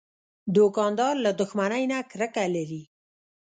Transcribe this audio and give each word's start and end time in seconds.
دوکاندار 0.55 1.15
له 1.25 1.31
دښمنۍ 1.39 1.83
نه 1.91 1.97
کرکه 2.11 2.45
لري. 2.55 2.83